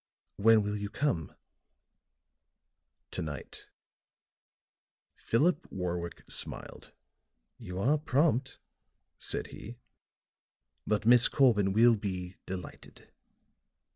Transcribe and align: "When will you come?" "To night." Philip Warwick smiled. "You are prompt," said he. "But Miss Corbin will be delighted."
"When 0.37 0.63
will 0.63 0.75
you 0.77 0.89
come?" 0.89 1.35
"To 3.11 3.21
night." 3.21 3.69
Philip 5.15 5.71
Warwick 5.71 6.23
smiled. 6.27 6.91
"You 7.59 7.77
are 7.77 7.99
prompt," 7.99 8.57
said 9.19 9.49
he. 9.53 9.77
"But 10.87 11.05
Miss 11.05 11.27
Corbin 11.27 11.71
will 11.71 11.95
be 11.95 12.37
delighted." 12.47 13.11